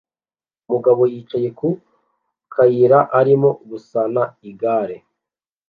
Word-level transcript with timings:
Umugabo 0.65 1.01
yicaye 1.13 1.49
ku 1.59 1.69
kayira 2.53 2.99
arimo 3.19 3.49
gusana 3.69 4.21
igare 4.49 4.97